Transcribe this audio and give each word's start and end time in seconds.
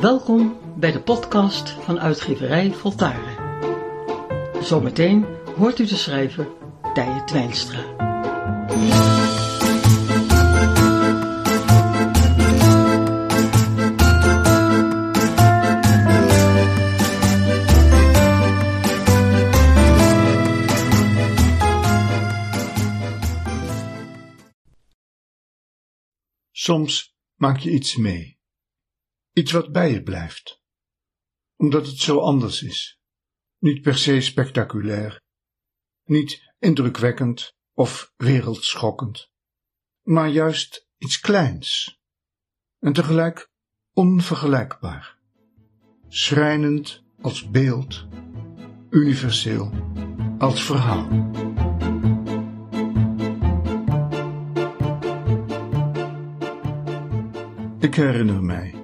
Welkom 0.00 0.58
bij 0.76 0.92
de 0.92 1.02
podcast 1.02 1.70
van 1.70 2.00
uitgeverij 2.00 2.72
Voltaren. 2.72 3.38
Zometeen 4.62 5.26
hoort 5.56 5.78
u 5.78 5.86
de 5.86 5.96
schrijver 5.96 6.48
Tije 6.94 7.24
Twijnstra. 7.24 7.98
Soms 26.50 27.14
maak 27.36 27.58
je 27.58 27.70
iets 27.70 27.96
mee. 27.96 28.39
Iets 29.40 29.52
wat 29.52 29.72
bij 29.72 29.90
je 29.90 30.02
blijft. 30.02 30.60
Omdat 31.56 31.86
het 31.86 31.98
zo 31.98 32.18
anders 32.18 32.62
is. 32.62 33.00
Niet 33.58 33.82
per 33.82 33.98
se 33.98 34.20
spectaculair. 34.20 35.20
Niet 36.04 36.52
indrukwekkend 36.58 37.54
of 37.74 38.12
wereldschokkend. 38.16 39.30
Maar 40.02 40.28
juist 40.28 40.88
iets 40.98 41.20
kleins. 41.20 41.98
En 42.78 42.92
tegelijk 42.92 43.50
onvergelijkbaar. 43.92 45.18
Schrijnend 46.08 47.02
als 47.20 47.50
beeld. 47.50 48.06
Universeel 48.90 49.70
als 50.38 50.64
verhaal. 50.64 51.08
Ik 57.78 57.94
herinner 57.94 58.42
mij. 58.42 58.79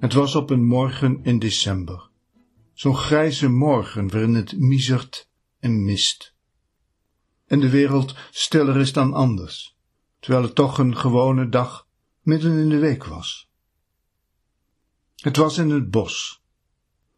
Het 0.00 0.12
was 0.12 0.34
op 0.34 0.50
een 0.50 0.64
morgen 0.64 1.20
in 1.22 1.38
december. 1.38 2.08
Zo'n 2.72 2.96
grijze 2.96 3.48
morgen 3.48 4.10
waarin 4.10 4.34
het 4.34 4.58
misert 4.58 5.28
en 5.60 5.84
mist. 5.84 6.34
En 7.46 7.60
de 7.60 7.68
wereld 7.68 8.14
stiller 8.30 8.76
is 8.76 8.92
dan 8.92 9.14
anders, 9.14 9.76
terwijl 10.20 10.44
het 10.44 10.54
toch 10.54 10.78
een 10.78 10.96
gewone 10.96 11.48
dag 11.48 11.86
midden 12.22 12.58
in 12.58 12.68
de 12.68 12.78
week 12.78 13.04
was. 13.04 13.50
Het 15.16 15.36
was 15.36 15.58
in 15.58 15.70
het 15.70 15.90
bos, 15.90 16.42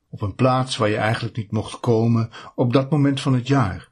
op 0.08 0.22
een 0.22 0.34
plaats 0.34 0.76
waar 0.76 0.88
je 0.88 0.96
eigenlijk 0.96 1.36
niet 1.36 1.50
mocht 1.50 1.80
komen 1.80 2.30
op 2.54 2.72
dat 2.72 2.90
moment 2.90 3.20
van 3.20 3.34
het 3.34 3.46
jaar, 3.46 3.90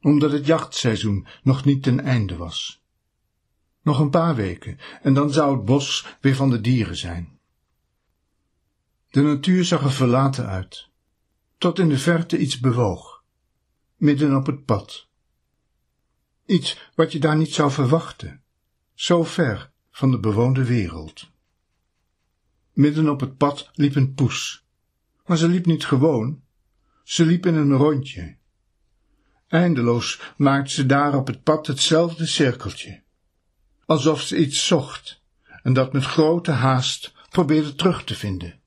omdat 0.00 0.32
het 0.32 0.46
jachtseizoen 0.46 1.26
nog 1.42 1.64
niet 1.64 1.82
ten 1.82 2.00
einde 2.00 2.36
was. 2.36 2.82
Nog 3.82 3.98
een 3.98 4.10
paar 4.10 4.34
weken 4.34 4.78
en 5.02 5.14
dan 5.14 5.32
zou 5.32 5.56
het 5.56 5.64
bos 5.64 6.16
weer 6.20 6.34
van 6.34 6.50
de 6.50 6.60
dieren 6.60 6.96
zijn. 6.96 7.37
De 9.10 9.22
natuur 9.22 9.64
zag 9.64 9.82
er 9.82 9.92
verlaten 9.92 10.46
uit, 10.46 10.88
tot 11.58 11.78
in 11.78 11.88
de 11.88 11.98
verte 11.98 12.38
iets 12.38 12.60
bewoog, 12.60 13.24
midden 13.96 14.36
op 14.36 14.46
het 14.46 14.64
pad. 14.64 15.08
Iets 16.46 16.90
wat 16.94 17.12
je 17.12 17.18
daar 17.18 17.36
niet 17.36 17.54
zou 17.54 17.70
verwachten, 17.70 18.42
zo 18.94 19.24
ver 19.24 19.70
van 19.90 20.10
de 20.10 20.18
bewoonde 20.18 20.64
wereld. 20.64 21.30
Midden 22.72 23.08
op 23.08 23.20
het 23.20 23.36
pad 23.36 23.70
liep 23.72 23.94
een 23.94 24.14
poes, 24.14 24.66
maar 25.26 25.36
ze 25.36 25.48
liep 25.48 25.66
niet 25.66 25.84
gewoon, 25.84 26.42
ze 27.02 27.24
liep 27.24 27.46
in 27.46 27.54
een 27.54 27.72
rondje. 27.72 28.36
Eindeloos 29.48 30.32
maakte 30.36 30.70
ze 30.70 30.86
daar 30.86 31.14
op 31.14 31.26
het 31.26 31.42
pad 31.42 31.66
hetzelfde 31.66 32.26
cirkeltje 32.26 33.06
alsof 33.88 34.20
ze 34.20 34.36
iets 34.36 34.66
zocht 34.66 35.22
en 35.62 35.72
dat 35.72 35.92
met 35.92 36.04
grote 36.04 36.50
haast 36.50 37.12
probeerde 37.30 37.74
terug 37.74 38.04
te 38.04 38.14
vinden. 38.14 38.57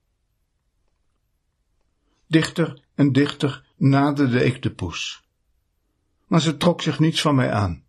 Dichter 2.31 2.83
en 2.95 3.11
dichter 3.11 3.65
naderde 3.77 4.43
ik 4.43 4.61
de 4.61 4.71
poes, 4.71 5.23
maar 6.27 6.41
ze 6.41 6.57
trok 6.57 6.81
zich 6.81 6.99
niets 6.99 7.21
van 7.21 7.35
mij 7.35 7.51
aan. 7.51 7.83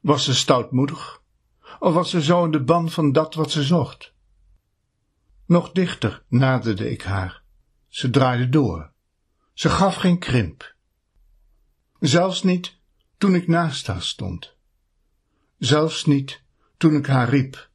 Was 0.00 0.24
ze 0.24 0.34
stoutmoedig, 0.34 1.22
of 1.78 1.94
was 1.94 2.10
ze 2.10 2.22
zo 2.22 2.44
in 2.44 2.50
de 2.50 2.62
ban 2.62 2.90
van 2.90 3.12
dat 3.12 3.34
wat 3.34 3.50
ze 3.50 3.62
zocht? 3.62 4.12
Nog 5.46 5.72
dichter 5.72 6.24
naderde 6.28 6.90
ik 6.90 7.02
haar. 7.02 7.42
Ze 7.88 8.10
draaide 8.10 8.48
door. 8.48 8.92
Ze 9.52 9.68
gaf 9.68 9.94
geen 9.94 10.18
krimp. 10.18 10.74
Zelfs 12.00 12.42
niet 12.42 12.78
toen 13.18 13.34
ik 13.34 13.48
naast 13.48 13.86
haar 13.86 14.02
stond 14.02 14.54
zelfs 15.64 16.04
niet 16.04 16.42
toen 16.76 16.96
ik 16.96 17.06
haar 17.06 17.28
riep. 17.28 17.70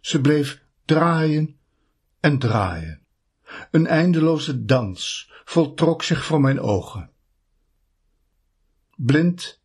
Ze 0.00 0.20
bleef 0.20 0.62
draaien 0.84 1.58
en 2.20 2.38
draaien. 2.38 3.03
Een 3.70 3.86
eindeloze 3.86 4.64
dans 4.64 5.30
voltrok 5.44 6.02
zich 6.02 6.24
voor 6.24 6.40
mijn 6.40 6.60
ogen. 6.60 7.10
Blind 8.96 9.60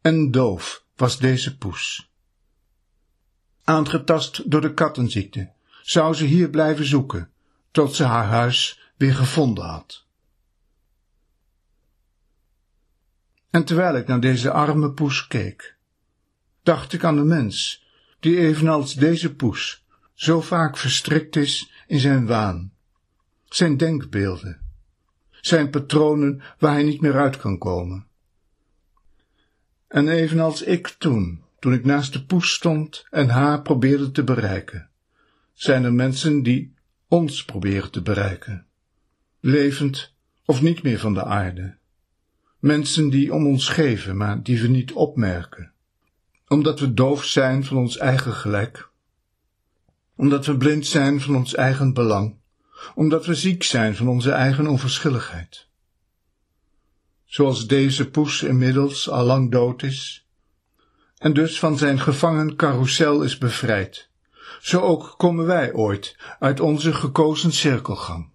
en 0.00 0.30
doof 0.30 0.84
was 0.96 1.18
deze 1.18 1.56
poes. 1.56 2.10
Aangetast 3.64 4.50
door 4.50 4.60
de 4.60 4.74
kattenziekte, 4.74 5.52
zou 5.82 6.14
ze 6.14 6.24
hier 6.24 6.50
blijven 6.50 6.84
zoeken, 6.84 7.30
tot 7.70 7.94
ze 7.94 8.04
haar 8.04 8.26
huis 8.26 8.80
weer 8.96 9.14
gevonden 9.14 9.64
had. 9.64 10.04
En 13.50 13.64
terwijl 13.64 13.96
ik 13.96 14.06
naar 14.06 14.20
deze 14.20 14.50
arme 14.50 14.92
poes 14.92 15.26
keek, 15.26 15.76
dacht 16.62 16.92
ik 16.92 17.04
aan 17.04 17.16
de 17.16 17.24
mens, 17.24 17.84
die 18.20 18.38
evenals 18.38 18.94
deze 18.94 19.34
poes 19.34 19.84
zo 20.14 20.40
vaak 20.40 20.76
verstrikt 20.76 21.36
is 21.36 21.72
in 21.86 22.00
zijn 22.00 22.26
waan, 22.26 22.72
zijn 23.54 23.76
denkbeelden, 23.76 24.60
zijn 25.30 25.70
patronen 25.70 26.42
waar 26.58 26.72
hij 26.72 26.82
niet 26.82 27.00
meer 27.00 27.16
uit 27.16 27.36
kan 27.36 27.58
komen. 27.58 28.06
En 29.88 30.08
evenals 30.08 30.62
ik 30.62 30.88
toen, 30.88 31.42
toen 31.58 31.72
ik 31.72 31.84
naast 31.84 32.12
de 32.12 32.24
poes 32.24 32.52
stond 32.52 33.06
en 33.10 33.28
haar 33.28 33.62
probeerde 33.62 34.10
te 34.10 34.24
bereiken, 34.24 34.88
zijn 35.52 35.84
er 35.84 35.92
mensen 35.92 36.42
die 36.42 36.74
ons 37.08 37.44
proberen 37.44 37.90
te 37.90 38.02
bereiken, 38.02 38.66
levend 39.40 40.14
of 40.44 40.62
niet 40.62 40.82
meer 40.82 40.98
van 40.98 41.14
de 41.14 41.24
aarde, 41.24 41.76
mensen 42.58 43.08
die 43.08 43.34
om 43.34 43.46
ons 43.46 43.68
geven, 43.68 44.16
maar 44.16 44.42
die 44.42 44.60
we 44.60 44.68
niet 44.68 44.92
opmerken. 44.92 45.72
Omdat 46.48 46.80
we 46.80 46.94
doof 46.94 47.24
zijn 47.24 47.64
van 47.64 47.76
ons 47.76 47.96
eigen 47.96 48.32
gelijk, 48.32 48.90
omdat 50.16 50.46
we 50.46 50.56
blind 50.56 50.86
zijn 50.86 51.20
van 51.20 51.36
ons 51.36 51.54
eigen 51.54 51.92
belang, 51.92 52.39
omdat 52.94 53.26
we 53.26 53.34
ziek 53.34 53.62
zijn 53.62 53.96
van 53.96 54.08
onze 54.08 54.30
eigen 54.30 54.66
onverschilligheid. 54.66 55.68
Zoals 57.24 57.66
deze 57.66 58.10
poes 58.10 58.42
inmiddels 58.42 59.08
al 59.08 59.24
lang 59.24 59.50
dood 59.50 59.82
is, 59.82 60.26
en 61.18 61.32
dus 61.32 61.58
van 61.58 61.78
zijn 61.78 62.00
gevangen 62.00 62.56
carousel 62.56 63.22
is 63.22 63.38
bevrijd, 63.38 64.10
zo 64.60 64.80
ook 64.80 65.14
komen 65.16 65.46
wij 65.46 65.72
ooit 65.72 66.16
uit 66.38 66.60
onze 66.60 66.94
gekozen 66.94 67.52
cirkelgang. 67.52 68.30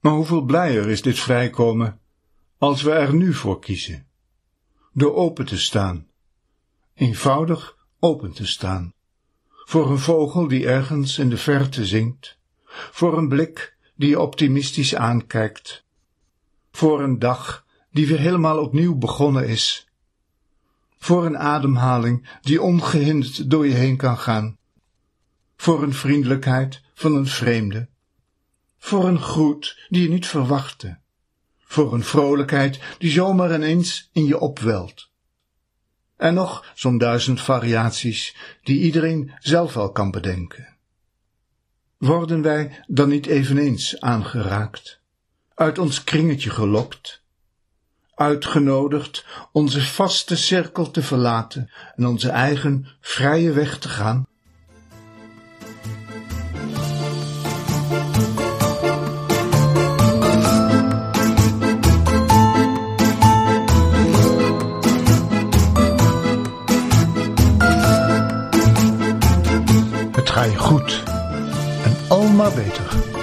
Maar 0.00 0.12
hoeveel 0.12 0.42
blijer 0.42 0.88
is 0.88 1.02
dit 1.02 1.18
vrijkomen 1.18 2.00
als 2.58 2.82
we 2.82 2.90
er 2.90 3.14
nu 3.14 3.34
voor 3.34 3.60
kiezen, 3.60 4.06
door 4.92 5.14
open 5.14 5.46
te 5.46 5.58
staan 5.58 6.06
eenvoudig 6.96 7.76
open 7.98 8.32
te 8.32 8.46
staan, 8.46 8.92
voor 9.48 9.90
een 9.90 9.98
vogel 9.98 10.48
die 10.48 10.66
ergens 10.66 11.18
in 11.18 11.28
de 11.28 11.36
verte 11.36 11.86
zingt, 11.86 12.38
voor 12.90 13.18
een 13.18 13.28
blik 13.28 13.76
die 13.94 14.08
je 14.08 14.20
optimistisch 14.20 14.94
aankijkt, 14.94 15.84
voor 16.70 17.02
een 17.02 17.18
dag 17.18 17.66
die 17.90 18.06
weer 18.06 18.18
helemaal 18.18 18.58
opnieuw 18.58 18.94
begonnen 18.94 19.48
is, 19.48 19.88
voor 20.98 21.26
een 21.26 21.38
ademhaling 21.38 22.28
die 22.40 22.62
ongehinderd 22.62 23.50
door 23.50 23.66
je 23.66 23.74
heen 23.74 23.96
kan 23.96 24.18
gaan, 24.18 24.58
voor 25.56 25.82
een 25.82 25.94
vriendelijkheid 25.94 26.82
van 26.94 27.14
een 27.14 27.26
vreemde, 27.26 27.88
voor 28.78 29.08
een 29.08 29.20
groet 29.20 29.86
die 29.88 30.02
je 30.02 30.08
niet 30.08 30.26
verwachtte, 30.26 30.98
voor 31.58 31.94
een 31.94 32.04
vrolijkheid 32.04 32.80
die 32.98 33.10
zomaar 33.10 33.54
ineens 33.54 34.10
in 34.12 34.24
je 34.24 34.38
opwelt. 34.38 35.10
En 36.16 36.34
nog 36.34 36.72
zo'n 36.74 36.98
duizend 36.98 37.40
variaties 37.40 38.36
die 38.62 38.80
iedereen 38.80 39.32
zelf 39.38 39.74
wel 39.74 39.92
kan 39.92 40.10
bedenken. 40.10 40.75
Worden 41.98 42.42
wij 42.42 42.84
dan 42.86 43.08
niet 43.08 43.26
eveneens 43.26 44.00
aangeraakt, 44.00 45.00
uit 45.54 45.78
ons 45.78 46.04
kringetje 46.04 46.50
gelokt, 46.50 47.22
uitgenodigd 48.14 49.24
onze 49.52 49.84
vaste 49.84 50.36
cirkel 50.36 50.90
te 50.90 51.02
verlaten 51.02 51.70
en 51.96 52.06
onze 52.06 52.30
eigen 52.30 52.86
vrije 53.00 53.52
weg 53.52 53.78
te 53.78 53.88
gaan? 53.88 54.26
ga 70.36 70.44
je 70.44 70.58
goed. 70.58 71.15
Al 72.08 72.28
maar 72.28 72.52
beter. 72.52 73.15